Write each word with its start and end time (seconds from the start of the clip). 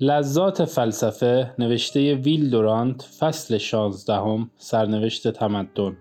لذات 0.00 0.62
فلسفه 0.62 1.54
نوشته 1.58 2.14
ویل 2.14 2.50
دورانت 2.50 3.02
فصل 3.02 3.58
16 3.58 4.46
سرنوشت 4.58 5.28
تمدن. 5.28 5.96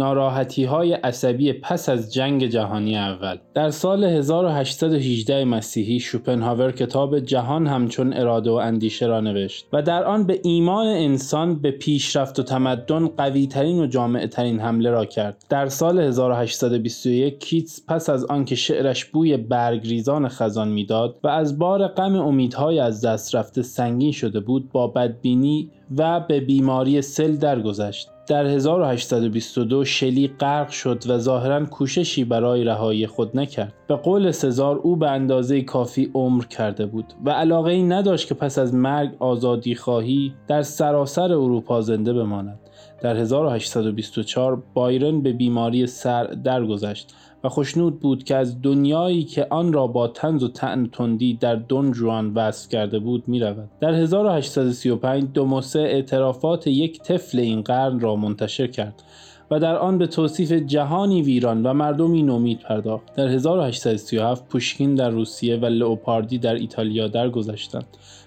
ناراحتی 0.00 0.64
های 0.64 0.92
عصبی 0.92 1.52
پس 1.52 1.88
از 1.88 2.14
جنگ 2.14 2.46
جهانی 2.46 2.98
اول. 2.98 3.38
در 3.54 3.70
سال 3.70 4.04
1818 4.04 5.44
مسیحی 5.44 6.00
شوپنهاور 6.00 6.72
کتاب 6.72 7.18
جهان 7.18 7.66
همچون 7.66 8.12
اراده 8.12 8.50
و 8.50 8.54
اندیشه 8.54 9.06
را 9.06 9.20
نوشت 9.20 9.66
و 9.72 9.82
در 9.82 10.04
آن 10.04 10.24
به 10.26 10.40
ایمان 10.44 10.86
انسان 10.86 11.54
به 11.54 11.70
پیشرفت 11.70 12.38
و 12.38 12.42
تمدن 12.42 13.06
قوی 13.06 13.46
ترین 13.46 13.80
و 13.80 13.86
جامع 13.86 14.26
ترین 14.26 14.60
حمله 14.60 14.90
را 14.90 15.04
کرد. 15.04 15.44
در 15.48 15.66
سال 15.66 16.00
1821 16.00 17.38
کیتس 17.38 17.82
پس 17.88 18.10
از 18.10 18.24
آنکه 18.24 18.54
شعرش 18.54 19.04
بوی 19.04 19.36
برگریزان 19.36 20.28
خزان 20.28 20.68
می‌داد 20.68 21.16
و 21.24 21.28
از 21.28 21.58
بار 21.58 21.88
غم 21.88 22.14
امیدهای 22.16 22.78
از 22.78 23.04
دست 23.04 23.34
رفته 23.34 23.62
سنگین 23.62 24.12
شده 24.12 24.40
بود 24.40 24.72
با 24.72 24.86
بدبینی 24.86 25.70
و 25.96 26.20
به 26.20 26.40
بیماری 26.40 27.02
سل 27.02 27.36
درگذشت 27.36 28.10
در 28.26 28.46
1822 28.46 29.84
شلی 29.84 30.28
غرق 30.28 30.68
شد 30.70 31.10
و 31.10 31.18
ظاهرا 31.18 31.66
کوششی 31.66 32.24
برای 32.24 32.64
رهایی 32.64 33.06
خود 33.06 33.36
نکرد. 33.36 33.74
به 33.90 33.96
قول 33.96 34.30
سزار 34.30 34.76
او 34.76 34.96
به 34.96 35.10
اندازه 35.10 35.62
کافی 35.62 36.10
عمر 36.14 36.44
کرده 36.44 36.86
بود 36.86 37.04
و 37.24 37.30
علاقه 37.30 37.70
ای 37.70 37.82
نداشت 37.82 38.28
که 38.28 38.34
پس 38.34 38.58
از 38.58 38.74
مرگ 38.74 39.10
آزادی 39.18 39.74
خواهی 39.74 40.34
در 40.48 40.62
سراسر 40.62 41.32
اروپا 41.32 41.80
زنده 41.80 42.12
بماند. 42.12 42.58
در 43.00 43.16
1824 43.16 44.62
بایرن 44.74 45.20
به 45.20 45.32
بیماری 45.32 45.86
سر 45.86 46.24
درگذشت 46.24 47.14
و 47.44 47.48
خوشنود 47.48 48.00
بود 48.00 48.24
که 48.24 48.36
از 48.36 48.62
دنیایی 48.62 49.24
که 49.24 49.46
آن 49.50 49.72
را 49.72 49.86
با 49.86 50.08
تنز 50.08 50.42
و 50.42 50.48
تعن 50.48 50.86
تندی 50.86 51.34
در 51.34 51.56
دون 51.56 51.92
جوان 51.92 52.34
وصف 52.34 52.68
کرده 52.68 52.98
بود 52.98 53.28
می 53.28 53.40
رود. 53.40 53.68
در 53.80 53.94
1835 53.94 55.24
دوموسه 55.34 55.78
اعترافات 55.78 56.66
یک 56.66 57.02
طفل 57.02 57.38
این 57.38 57.62
قرن 57.62 58.00
را 58.00 58.16
منتشر 58.16 58.66
کرد 58.66 59.02
و 59.50 59.60
در 59.60 59.76
آن 59.76 59.98
به 59.98 60.06
توصیف 60.06 60.52
جهانی 60.52 61.22
ویران 61.22 61.62
و 61.62 61.72
مردمی 61.72 62.22
نومید 62.22 62.60
پرداخت. 62.60 63.14
در 63.14 63.28
1837 63.28 64.48
پوشکین 64.48 64.94
در 64.94 65.10
روسیه 65.10 65.56
و 65.56 65.66
لئوپاردی 65.66 66.38
در 66.38 66.54
ایتالیا 66.54 67.08
درگذشتند. 67.08 67.86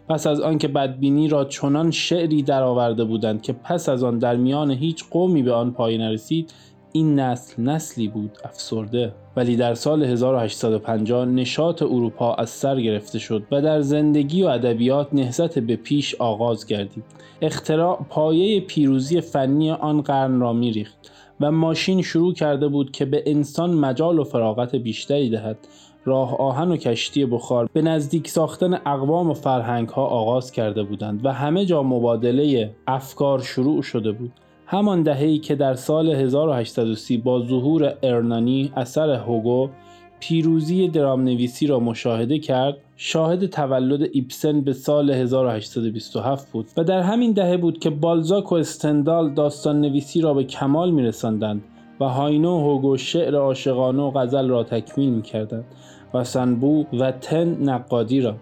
پس 0.10 0.28
از 0.28 0.40
آنکه 0.40 0.68
بدبینی 0.68 1.28
را 1.28 1.46
چنان 1.46 1.92
شعری 1.92 2.44
درآورده 2.44 3.04
بودند 3.04 3.42
که 3.42 3.54
پس 3.54 3.90
از 3.90 4.04
آن 4.04 4.20
در 4.20 4.36
میان 4.36 4.72
هیچ 4.72 5.04
قومی 5.12 5.44
به 5.44 5.54
آن 5.54 5.72
پای 5.72 5.98
نرسید 5.98 6.54
این 6.96 7.20
نسل 7.20 7.64
نسلی 7.64 8.08
بود 8.08 8.38
افسرده 8.44 9.14
ولی 9.36 9.56
در 9.56 9.74
سال 9.74 10.04
1850 10.04 11.26
نشاط 11.26 11.82
اروپا 11.82 12.34
از 12.34 12.50
سر 12.50 12.82
گرفته 12.82 13.20
شد 13.20 13.44
و 13.52 13.62
در 13.62 13.82
زندگی 13.82 14.44
و 14.44 14.48
ادبیات 14.48 15.08
نهضت 15.14 15.60
به 15.60 15.76
پیش 15.76 16.16
آغاز 16.16 16.66
گردید. 16.66 17.04
اختراع 17.42 18.06
پایه 18.10 18.62
پیروزی 18.62 19.22
فنی 19.22 19.72
آن 19.72 20.02
قرن 20.02 20.40
را 20.40 20.54
میریخت 20.54 21.12
و 21.42 21.52
ماشین 21.52 22.02
شروع 22.02 22.34
کرده 22.34 22.68
بود 22.68 22.92
که 22.92 23.06
به 23.06 23.24
انسان 23.26 23.74
مجال 23.74 24.20
و 24.20 24.24
فراغت 24.24 24.76
بیشتری 24.76 25.30
دهد. 25.30 25.58
راه 26.06 26.38
آهن 26.38 26.72
و 26.72 26.78
کشتی 26.78 27.26
بخار 27.26 27.70
به 27.74 27.82
نزدیک 27.82 28.28
ساختن 28.28 28.74
اقوام 28.74 29.30
و 29.30 29.34
فرهنگ 29.34 29.90
ها 29.90 30.06
آغاز 30.06 30.52
کرده 30.52 30.84
بودند 30.84 31.26
و 31.26 31.34
همه 31.34 31.66
جا 31.66 31.84
مبادله 31.84 32.76
افکار 32.88 33.42
شروع 33.42 33.82
شده 33.82 34.12
بود. 34.12 34.32
همان 34.66 35.04
دهه‌ای 35.04 35.38
که 35.38 35.56
در 35.56 35.74
سال 35.74 36.10
1830 36.10 37.18
با 37.18 37.46
ظهور 37.46 37.94
ارنانی 38.04 38.72
اثر 38.76 39.10
هوگو 39.10 39.70
پیروزی 40.20 40.88
درام 40.88 41.24
نویسی 41.24 41.68
را 41.68 41.80
مشاهده 41.80 42.40
کرد 42.40 42.78
شاهد 42.96 43.46
تولد 43.46 44.10
ایپسن 44.12 44.62
به 44.62 44.74
سال 44.74 45.12
1827 45.12 46.52
بود 46.52 46.66
و 46.78 46.84
در 46.84 47.00
همین 47.00 47.32
دهه 47.32 47.58
بود 47.58 47.80
که 47.80 47.90
بالزاک 47.90 48.52
و 48.52 48.56
استندال 48.56 49.34
داستان 49.34 49.82
نویسی 49.82 50.22
را 50.22 50.34
به 50.34 50.44
کمال 50.44 50.92
می 50.92 51.04
رسندند 51.04 51.64
و 52.00 52.06
هاینه 52.06 52.58
و 52.58 52.60
هوگو 52.60 52.98
شعر 52.98 53.36
عاشقانه 53.36 54.02
و 54.02 54.12
غزل 54.12 54.50
را 54.50 54.64
تکمیل 54.64 55.10
می 55.10 55.22
کردند 55.22 55.66
و 56.14 56.24
سنت 56.24 56.55
بوو 56.55 56.86
و 57.00 57.12
تن 57.12 57.70
نقادی 57.70 58.22
را. 58.22 58.36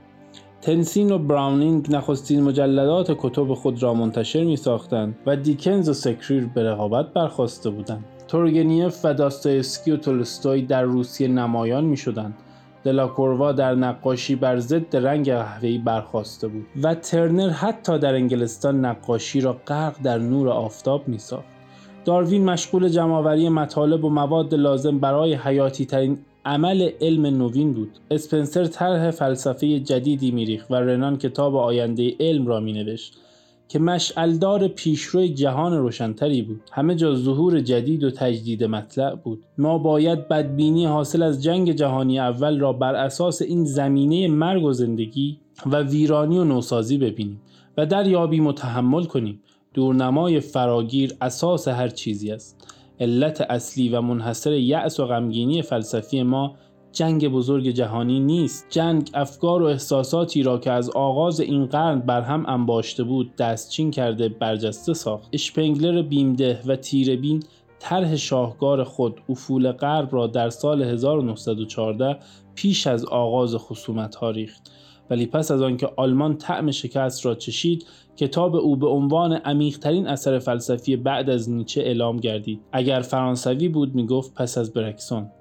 تنیسن 0.61 1.11
و 1.11 1.17
براونینگ 1.17 1.95
نخستین 1.95 2.43
مجلدات 2.43 3.15
کتب 3.17 3.53
خود 3.53 3.83
را 3.83 3.93
منتشر 3.93 4.43
می 4.43 4.55
ساختند 4.55 5.15
و 5.25 5.35
دیکنز 5.35 5.89
و 5.89 5.93
ثکری 5.93 6.49
به 6.55 6.63
رقابت 6.63 7.13
برخاسته 7.13 7.69
بودند. 7.69 8.05
تورگنیف 8.27 8.99
و 9.05 9.13
داستایسکی 9.13 9.91
و 9.91 9.97
تولستوی 9.97 10.61
در 10.61 10.83
روسیه 10.83 11.27
نمایان 11.27 11.83
می 11.83 11.97
شدند. 11.97 12.33
دلاکوروا 12.83 13.51
در 13.51 13.75
نقاشی 13.75 14.35
بر 14.35 14.59
ضد 14.59 14.95
رنگ 14.95 15.31
قهوه‌ای 15.31 15.77
برخاسته 15.77 16.47
بود 16.47 16.65
و 16.83 16.95
ترنر 16.95 17.49
حتی 17.49 17.99
در 17.99 18.13
انگلستان 18.13 18.85
نقاشی 18.85 19.41
را 19.41 19.57
غرق 19.67 19.95
در 20.03 20.17
نور 20.17 20.49
آفتاب 20.49 21.07
می 21.07 21.17
ساخت. 21.17 21.45
داروین 22.05 22.45
مشغول 22.45 22.89
جمعآوری 22.89 23.49
مطالب 23.49 24.05
و 24.05 24.09
مواد 24.09 24.53
لازم 24.53 24.99
برای 24.99 25.33
حیاتی 25.33 25.85
ترین 25.85 26.17
عمل 26.45 26.89
علم 27.01 27.25
نوین 27.25 27.73
بود. 27.73 27.91
اسپنسر 28.11 28.65
طرح 28.65 29.11
فلسفه 29.11 29.79
جدیدی 29.79 30.31
میریخت 30.31 30.71
و 30.71 30.75
رنان 30.75 31.17
کتاب 31.17 31.55
آینده 31.55 32.15
علم 32.19 32.47
را 32.47 32.59
مینوشت 32.59 33.17
که 33.67 33.79
مشعلدار 33.79 34.67
پیشروی 34.67 35.29
جهان 35.29 35.77
روشنتری 35.77 36.41
بود. 36.41 36.61
همه 36.71 36.95
جا 36.95 37.15
ظهور 37.15 37.59
جدید 37.59 38.03
و 38.03 38.11
تجدید 38.11 38.63
مطلع 38.63 39.15
بود. 39.15 39.43
ما 39.57 39.77
باید 39.77 40.27
بدبینی 40.27 40.85
حاصل 40.85 41.23
از 41.23 41.43
جنگ 41.43 41.71
جهانی 41.71 42.19
اول 42.19 42.59
را 42.59 42.73
بر 42.73 42.95
اساس 42.95 43.41
این 43.41 43.65
زمینه 43.65 44.27
مرگ 44.27 44.63
و 44.63 44.73
زندگی 44.73 45.39
و 45.65 45.83
ویرانی 45.83 46.37
و 46.37 46.43
نوسازی 46.43 46.97
ببینیم 46.97 47.41
و 47.77 47.85
در 47.85 48.07
یابیم 48.07 48.47
و 48.47 48.53
تحمل 48.53 49.03
کنیم. 49.03 49.41
دورنمای 49.73 50.39
فراگیر 50.39 51.13
اساس 51.21 51.67
هر 51.67 51.87
چیزی 51.87 52.31
است. 52.31 52.60
علت 53.01 53.41
اصلی 53.41 53.89
و 53.89 54.01
منحصر 54.01 54.53
یأس 54.53 54.99
و 54.99 55.05
غمگینی 55.05 55.61
فلسفی 55.61 56.23
ما 56.23 56.55
جنگ 56.91 57.27
بزرگ 57.27 57.69
جهانی 57.69 58.19
نیست. 58.19 58.67
جنگ 58.69 59.09
افکار 59.13 59.61
و 59.61 59.65
احساساتی 59.65 60.43
را 60.43 60.57
که 60.57 60.71
از 60.71 60.89
آغاز 60.89 61.39
این 61.39 61.65
قرن 61.65 61.99
بر 61.99 62.21
هم 62.21 62.45
انباشته 62.45 63.03
بود 63.03 63.35
دستچین 63.35 63.91
کرده 63.91 64.29
برجسته 64.29 64.93
ساخت. 64.93 65.29
اشپنگلر 65.33 66.01
بیمده 66.01 66.59
و 66.65 66.75
تیربین 66.75 67.43
طرح 67.79 68.15
شاهکار 68.15 68.83
خود 68.83 69.21
افول 69.29 69.71
غرب 69.71 70.09
را 70.15 70.27
در 70.27 70.49
سال 70.49 70.81
1914 70.81 72.17
پیش 72.55 72.87
از 72.87 73.05
آغاز 73.05 73.55
خصومت 73.55 74.15
ها 74.15 74.29
ریخت. 74.29 74.71
ولی 75.09 75.25
پس 75.25 75.51
از 75.51 75.61
آنکه 75.61 75.89
آلمان 75.95 76.37
طعم 76.37 76.71
شکست 76.71 77.25
را 77.25 77.35
چشید 77.35 77.85
کتاب 78.21 78.55
او 78.55 78.75
به 78.75 78.87
عنوان 78.87 79.33
عمیقترین 79.33 80.07
اثر 80.07 80.39
فلسفی 80.39 80.95
بعد 80.95 81.29
از 81.29 81.49
نیچه 81.49 81.81
اعلام 81.81 82.17
گردید. 82.17 82.61
اگر 82.71 82.99
فرانسوی 82.99 83.69
بود 83.69 83.95
می‌گفت 83.95 84.33
پس 84.33 84.57
از 84.57 84.73
برکسون. 84.73 85.31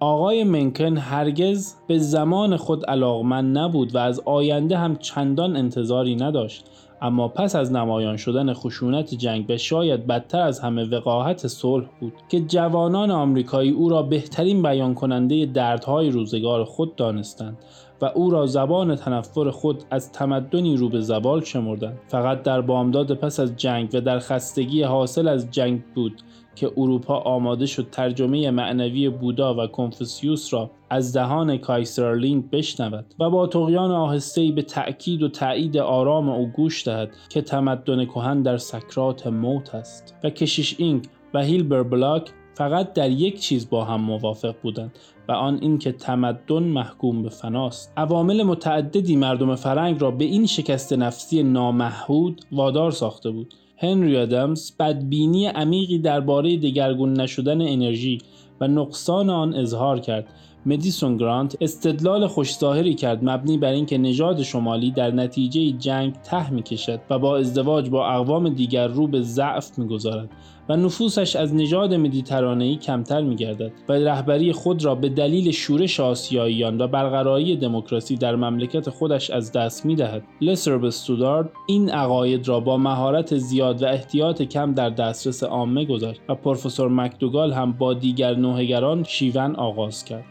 آقای 0.00 0.44
منکن 0.44 0.96
هرگز 0.96 1.74
به 1.88 1.98
زمان 1.98 2.56
خود 2.56 2.86
علاقمند 2.86 3.58
نبود 3.58 3.94
و 3.94 3.98
از 3.98 4.20
آینده 4.24 4.78
هم 4.78 4.96
چندان 4.96 5.56
انتظاری 5.56 6.16
نداشت. 6.16 6.64
اما 7.02 7.28
پس 7.28 7.56
از 7.56 7.72
نمایان 7.72 8.16
شدن 8.16 8.52
خشونت 8.52 9.14
جنگ 9.14 9.46
به 9.46 9.56
شاید 9.56 10.06
بدتر 10.06 10.40
از 10.40 10.60
همه 10.60 10.84
وقاحت 10.84 11.46
صلح 11.46 11.86
بود 12.00 12.12
که 12.28 12.40
جوانان 12.40 13.10
آمریکایی 13.10 13.70
او 13.70 13.88
را 13.88 14.02
بهترین 14.02 14.62
بیان 14.62 14.94
کننده 14.94 15.46
دردهای 15.46 16.10
روزگار 16.10 16.64
خود 16.64 16.96
دانستند. 16.96 17.58
و 18.00 18.04
او 18.04 18.30
را 18.30 18.46
زبان 18.46 18.96
تنفر 18.96 19.50
خود 19.50 19.84
از 19.90 20.12
تمدنی 20.12 20.76
رو 20.76 20.88
به 20.88 21.00
زوال 21.00 21.40
شمردند. 21.40 21.98
فقط 22.08 22.42
در 22.42 22.60
بامداد 22.60 23.14
پس 23.14 23.40
از 23.40 23.56
جنگ 23.56 23.90
و 23.92 24.00
در 24.00 24.18
خستگی 24.18 24.82
حاصل 24.82 25.28
از 25.28 25.50
جنگ 25.50 25.82
بود 25.94 26.22
که 26.54 26.72
اروپا 26.76 27.18
آماده 27.18 27.66
شد 27.66 27.90
ترجمه 27.90 28.50
معنوی 28.50 29.08
بودا 29.08 29.54
و 29.54 29.66
کنفوسیوس 29.66 30.54
را 30.54 30.70
از 30.90 31.12
دهان 31.12 31.56
کایسرلینگ 31.56 32.50
بشنود 32.50 33.14
و 33.18 33.30
با 33.30 33.46
تقیان 33.46 33.90
آهستهای 33.90 34.52
به 34.52 34.62
تأکید 34.62 35.22
و 35.22 35.28
تایید 35.28 35.76
آرام 35.76 36.28
او 36.28 36.46
گوش 36.46 36.88
دهد 36.88 37.10
که 37.28 37.42
تمدن 37.42 38.04
کهن 38.04 38.42
در 38.42 38.56
سکرات 38.56 39.26
موت 39.26 39.74
است. 39.74 40.14
و 40.24 40.30
کشیش 40.30 40.74
اینگ 40.78 41.04
و 41.34 41.42
هیلر 41.42 41.82
بلاک 41.82 42.30
فقط 42.60 42.92
در 42.92 43.10
یک 43.10 43.40
چیز 43.40 43.70
با 43.70 43.84
هم 43.84 44.00
موافق 44.00 44.54
بودند 44.62 44.92
و 45.28 45.32
آن 45.32 45.58
اینکه 45.62 45.92
تمدن 45.92 46.62
محکوم 46.62 47.22
به 47.22 47.28
فناست. 47.28 47.92
عوامل 47.96 48.42
متعددی 48.42 49.16
مردم 49.16 49.54
فرنگ 49.54 50.00
را 50.00 50.10
به 50.10 50.24
این 50.24 50.46
شکست 50.46 50.92
نفسی 50.92 51.42
نامحود 51.42 52.40
وادار 52.52 52.90
ساخته 52.90 53.30
بود. 53.30 53.54
هنری 53.76 54.16
آدمز 54.16 54.72
بدبینی 54.76 55.46
عمیقی 55.46 55.98
درباره 55.98 56.56
دگرگون 56.56 57.20
نشدن 57.20 57.60
انرژی 57.60 58.18
و 58.60 58.68
نقصان 58.68 59.30
آن 59.30 59.54
اظهار 59.54 60.00
کرد 60.00 60.26
مدیسون 60.66 61.16
گرانت 61.16 61.56
استدلال 61.60 62.26
خوشظاهری 62.26 62.94
کرد 62.94 63.24
مبنی 63.24 63.58
بر 63.58 63.72
اینکه 63.72 63.98
نژاد 63.98 64.42
شمالی 64.42 64.90
در 64.90 65.10
نتیجه 65.10 65.70
جنگ 65.70 66.12
ته 66.12 66.50
می‌کشد 66.50 67.00
و 67.10 67.18
با 67.18 67.36
ازدواج 67.36 67.90
با 67.90 68.08
اقوام 68.08 68.48
دیگر 68.48 68.86
رو 68.86 69.06
به 69.06 69.20
ضعف 69.20 69.78
می‌گذارد 69.78 70.30
و 70.68 70.76
نفوسش 70.76 71.36
از 71.36 71.54
نژاد 71.54 71.94
مدیترانه‌ای 71.94 72.76
کمتر 72.76 73.22
میگردد 73.22 73.72
و 73.88 73.92
رهبری 73.92 74.52
خود 74.52 74.84
را 74.84 74.94
به 74.94 75.08
دلیل 75.08 75.50
شورش 75.50 76.00
آسیاییان 76.00 76.80
و 76.80 76.86
برقراری 76.86 77.56
دموکراسی 77.56 78.16
در 78.16 78.36
مملکت 78.36 78.90
خودش 78.90 79.30
از 79.30 79.52
دست 79.52 79.86
می‌دهد. 79.86 80.22
لثروپ 80.40 80.78
ستودارد 80.78 81.50
این 81.66 81.90
عقاید 81.90 82.48
را 82.48 82.60
با 82.60 82.76
مهارت 82.76 83.36
زیاد 83.36 83.82
و 83.82 83.86
احتیاط 83.86 84.42
کم 84.42 84.74
در 84.74 84.90
دسترس 84.90 85.42
عامه 85.42 85.84
گذاشت 85.84 86.20
و 86.28 86.34
پروفسور 86.34 86.88
مکدوگال 86.88 87.52
هم 87.52 87.72
با 87.72 87.94
دیگر 87.94 88.34
نوحه‌گران 88.34 89.04
شیون 89.04 89.56
آغاز 89.56 90.04
کرد. 90.04 90.24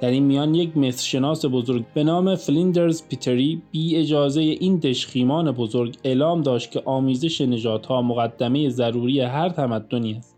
در 0.00 0.10
این 0.10 0.24
میان 0.24 0.54
یک 0.54 0.76
مصرشناس 0.76 1.44
بزرگ 1.46 1.84
به 1.94 2.04
نام 2.04 2.34
فلیندرز 2.34 3.02
پیتری 3.08 3.62
بی 3.70 3.96
اجازه 3.96 4.40
این 4.40 4.76
دژخیمان 4.76 5.52
بزرگ 5.52 5.96
اعلام 6.04 6.42
داشت 6.42 6.70
که 6.70 6.82
آمیزش 6.84 7.40
نژادها 7.40 8.02
مقدمه 8.02 8.68
ضروری 8.68 9.20
هر 9.20 9.48
تمدنی 9.48 10.12
است 10.12 10.34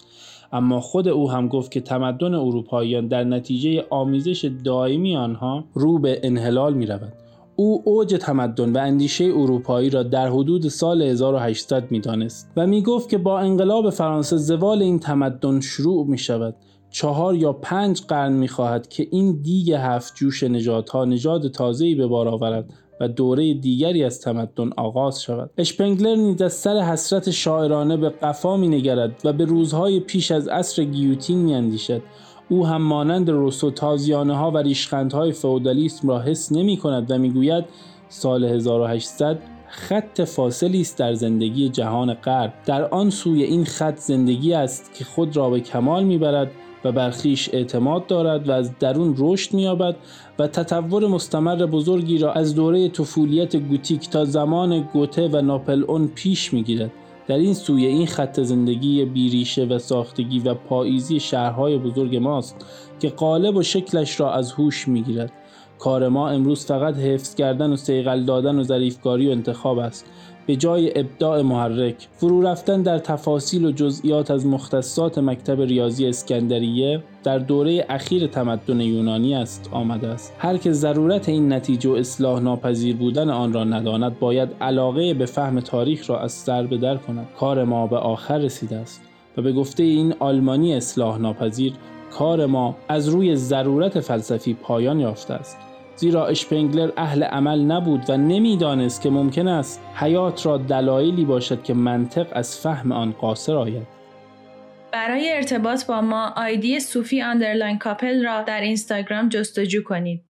اما 0.52 0.80
خود 0.80 1.08
او 1.08 1.30
هم 1.30 1.48
گفت 1.48 1.70
که 1.70 1.80
تمدن 1.80 2.34
اروپاییان 2.34 3.08
در 3.08 3.24
نتیجه 3.24 3.84
آمیزش 3.90 4.50
دائمی 4.64 5.16
آنها 5.16 5.64
رو 5.74 5.98
به 5.98 6.20
انحلال 6.22 6.74
می 6.74 6.86
رود. 6.86 7.12
او 7.56 7.82
اوج 7.84 8.14
تمدن 8.20 8.72
و 8.72 8.78
اندیشه 8.78 9.24
اروپایی 9.24 9.90
را 9.90 10.02
در 10.02 10.28
حدود 10.28 10.68
سال 10.68 11.02
1800 11.02 11.90
می 11.90 12.00
دانست 12.00 12.52
و 12.56 12.66
می 12.66 12.82
گفت 12.82 13.08
که 13.08 13.18
با 13.18 13.38
انقلاب 13.38 13.90
فرانسه 13.90 14.36
زوال 14.36 14.82
این 14.82 14.98
تمدن 14.98 15.60
شروع 15.60 16.06
می 16.06 16.18
شود 16.18 16.54
چهار 16.90 17.34
یا 17.34 17.52
پنج 17.52 18.02
قرن 18.02 18.32
می‌خواهد 18.32 18.88
که 18.88 19.06
این 19.10 19.40
دیگ 19.42 19.72
هفت 19.72 20.14
جوش 20.14 20.42
نژادها 20.42 21.04
نژاد 21.04 21.48
تازه‌ای 21.48 21.94
به 21.94 22.06
بار 22.06 22.28
آورد 22.28 22.72
و 23.00 23.08
دوره 23.08 23.54
دیگری 23.54 24.04
از 24.04 24.20
تمدن 24.20 24.70
آغاز 24.76 25.22
شود. 25.22 25.50
اشپنگلر 25.58 26.14
نیز 26.16 26.42
از 26.42 26.52
سر 26.52 26.76
حسرت 26.76 27.30
شاعرانه 27.30 27.96
به 27.96 28.08
قفا 28.08 28.56
نگرد 28.56 29.20
و 29.24 29.32
به 29.32 29.44
روزهای 29.44 30.00
پیش 30.00 30.30
از 30.30 30.48
عصر 30.48 30.84
گیوتین 30.84 31.54
اندیشد 31.54 32.02
او 32.48 32.66
هم 32.66 32.82
مانند 32.82 33.30
روسو 33.30 33.70
تازیانه 33.70 34.36
ها 34.36 34.50
و 34.50 34.58
ریشخندهای 34.58 35.32
فئودالیسم 35.32 36.08
را 36.08 36.20
حس 36.20 36.52
نمی 36.52 36.76
کند 36.76 37.10
و 37.10 37.18
می‌گوید 37.18 37.64
سال 38.08 38.44
1800 38.44 39.38
خط 39.68 40.20
فاصلی 40.20 40.80
است 40.80 40.98
در 40.98 41.14
زندگی 41.14 41.68
جهان 41.68 42.14
غرب. 42.14 42.52
در 42.66 42.84
آن 42.84 43.10
سوی 43.10 43.42
این 43.42 43.64
خط 43.64 43.96
زندگی 43.96 44.54
است 44.54 44.94
که 44.94 45.04
خود 45.04 45.36
را 45.36 45.50
به 45.50 45.60
کمال 45.60 46.04
می‌برد 46.04 46.50
و 46.84 46.92
بر 46.92 47.14
اعتماد 47.52 48.06
دارد 48.06 48.48
و 48.48 48.52
از 48.52 48.78
درون 48.78 49.14
رشد 49.18 49.54
مییابد 49.54 49.96
و 50.38 50.46
تطور 50.46 51.06
مستمر 51.06 51.66
بزرگی 51.66 52.18
را 52.18 52.32
از 52.32 52.54
دوره 52.54 52.88
طفولیت 52.88 53.56
گوتیک 53.56 54.10
تا 54.10 54.24
زمان 54.24 54.80
گوته 54.92 55.28
و 55.28 55.40
ناپل 55.40 55.84
اون 55.88 56.08
پیش 56.14 56.52
می‌گیرد. 56.52 56.90
در 57.28 57.38
این 57.38 57.54
سوی 57.54 57.86
این 57.86 58.06
خط 58.06 58.40
زندگی 58.40 59.04
بیریشه 59.04 59.64
و 59.64 59.78
ساختگی 59.78 60.38
و 60.38 60.54
پاییزی 60.54 61.20
شهرهای 61.20 61.78
بزرگ 61.78 62.16
ماست 62.16 62.66
که 63.00 63.08
قالب 63.08 63.56
و 63.56 63.62
شکلش 63.62 64.20
را 64.20 64.32
از 64.32 64.52
هوش 64.52 64.88
می‌گیرد. 64.88 65.32
کار 65.80 66.08
ما 66.08 66.28
امروز 66.28 66.66
فقط 66.66 66.96
حفظ 66.96 67.34
کردن 67.34 67.72
و 67.72 67.76
سیغل 67.76 68.24
دادن 68.24 68.58
و 68.58 68.62
ظریفکاری 68.62 69.28
و 69.28 69.30
انتخاب 69.30 69.78
است. 69.78 70.06
به 70.46 70.56
جای 70.56 70.98
ابداع 70.98 71.42
محرک 71.42 72.08
فرو 72.16 72.42
رفتن 72.42 72.82
در 72.82 72.98
تفاصیل 72.98 73.64
و 73.64 73.70
جزئیات 73.70 74.30
از 74.30 74.46
مختصات 74.46 75.18
مکتب 75.18 75.60
ریاضی 75.60 76.06
اسکندریه 76.06 77.02
در 77.24 77.38
دوره 77.38 77.86
اخیر 77.88 78.26
تمدن 78.26 78.80
یونانی 78.80 79.34
است 79.34 79.68
آمده 79.72 80.08
است. 80.08 80.34
هر 80.38 80.56
که 80.56 80.72
ضرورت 80.72 81.28
این 81.28 81.52
نتیجه 81.52 81.90
و 81.90 81.92
اصلاح 81.92 82.40
ناپذیر 82.40 82.96
بودن 82.96 83.30
آن 83.30 83.52
را 83.52 83.64
نداند 83.64 84.18
باید 84.18 84.48
علاقه 84.60 85.14
به 85.14 85.26
فهم 85.26 85.60
تاریخ 85.60 86.10
را 86.10 86.20
از 86.20 86.32
سر 86.32 86.66
به 86.66 86.76
در 86.76 86.96
کند. 86.96 87.28
کار 87.38 87.64
ما 87.64 87.86
به 87.86 87.96
آخر 87.96 88.38
رسیده 88.38 88.76
است 88.76 89.00
و 89.36 89.42
به 89.42 89.52
گفته 89.52 89.82
این 89.82 90.14
آلمانی 90.18 90.74
اصلاح 90.74 91.18
ناپذیر 91.18 91.72
کار 92.10 92.46
ما 92.46 92.76
از 92.88 93.08
روی 93.08 93.36
ضرورت 93.36 94.00
فلسفی 94.00 94.54
پایان 94.54 95.00
یافته 95.00 95.34
است. 95.34 95.69
زیرا 95.96 96.26
اشپنگلر 96.26 96.90
اهل 96.96 97.22
عمل 97.22 97.60
نبود 97.60 98.10
و 98.10 98.16
نمی‌دانست 98.16 99.02
که 99.02 99.10
ممکن 99.10 99.48
است 99.48 99.82
حیات 99.94 100.46
را 100.46 100.56
دلایلی 100.56 101.24
باشد 101.24 101.62
که 101.62 101.74
منطق 101.74 102.26
از 102.32 102.58
فهم 102.58 102.92
آن 102.92 103.12
قاصر 103.12 103.56
آید. 103.56 103.86
برای 104.92 105.32
ارتباط 105.32 105.86
با 105.86 106.00
ما 106.00 106.32
ID 106.36 106.80
صوفی 106.80 107.22
underline 107.22 107.78
couple 107.78 108.24
را 108.24 108.42
در 108.42 108.60
اینستاگرام 108.60 109.28
جستجو 109.28 109.82
کنید. 109.82 110.29